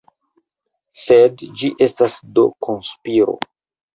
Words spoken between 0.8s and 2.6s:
Sed ĝi estas do